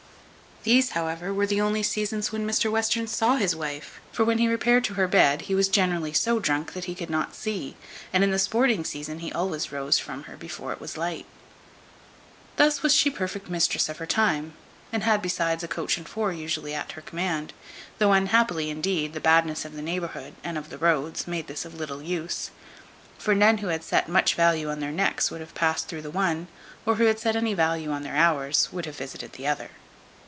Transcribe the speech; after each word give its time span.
These, 0.63 0.91
however, 0.91 1.33
were 1.33 1.47
the 1.47 1.59
only 1.59 1.81
seasons 1.81 2.31
when 2.31 2.45
Mr 2.47 2.69
Western 2.71 3.07
saw 3.07 3.35
his 3.37 3.55
wife; 3.55 3.99
for 4.11 4.23
when 4.23 4.37
he 4.37 4.47
repaired 4.47 4.83
to 4.83 4.93
her 4.93 5.07
bed, 5.07 5.41
he 5.41 5.55
was 5.55 5.67
generally 5.67 6.13
so 6.13 6.37
drunk 6.37 6.73
that 6.73 6.85
he 6.85 6.93
could 6.93 7.09
not 7.09 7.33
see; 7.33 7.75
and 8.13 8.23
in 8.23 8.29
the 8.29 8.37
sporting 8.37 8.83
season 8.85 9.21
he 9.21 9.31
always 9.33 9.71
rose 9.71 9.97
from 9.97 10.25
her 10.25 10.37
before 10.37 10.71
it 10.71 10.79
was 10.79 10.97
light. 10.97 11.25
Thus 12.57 12.83
was 12.83 12.93
she 12.93 13.09
perfect 13.09 13.49
mistress 13.49 13.89
of 13.89 13.97
her 13.97 14.05
time, 14.05 14.53
and 14.93 15.01
had 15.01 15.19
besides 15.23 15.63
a 15.63 15.67
coach 15.67 15.97
and 15.97 16.07
four 16.07 16.31
usually 16.31 16.75
at 16.75 16.91
her 16.91 17.01
command; 17.01 17.53
though 17.97 18.11
unhappily, 18.13 18.69
indeed, 18.69 19.13
the 19.13 19.19
badness 19.19 19.65
of 19.65 19.73
the 19.73 19.81
neighbourhood, 19.81 20.35
and 20.43 20.59
of 20.59 20.69
the 20.69 20.77
roads, 20.77 21.25
made 21.25 21.47
this 21.47 21.65
of 21.65 21.73
little 21.73 22.03
use; 22.03 22.51
for 23.17 23.33
none 23.33 23.57
who 23.57 23.69
had 23.69 23.83
set 23.83 24.07
much 24.07 24.35
value 24.35 24.69
on 24.69 24.79
their 24.79 24.91
necks 24.91 25.31
would 25.31 25.41
have 25.41 25.55
passed 25.55 25.87
through 25.87 26.03
the 26.03 26.11
one, 26.11 26.45
or 26.85 26.97
who 26.97 27.05
had 27.05 27.17
set 27.17 27.35
any 27.35 27.55
value 27.55 27.89
on 27.89 28.03
their 28.03 28.15
hours, 28.15 28.69
would 28.71 28.85
have 28.85 28.95
visited 28.95 29.33
the 29.33 29.47
other. 29.47 29.71